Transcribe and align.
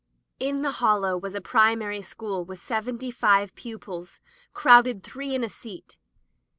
In 0.39 0.63
the 0.63 0.71
Hollow 0.71 1.15
was 1.15 1.35
a 1.35 1.41
primary 1.41 2.01
school 2.01 2.43
with 2.43 2.57
seventy 2.57 3.11
five 3.11 3.53
pupils, 3.53 4.19
crowded 4.51 5.03
three 5.03 5.35
in 5.35 5.43
a 5.43 5.47
seat. 5.49 5.95